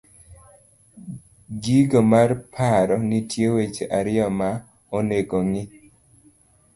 [1.61, 4.49] giko mar paro .nitie weche ariyo ma
[4.97, 5.63] onego ng'i.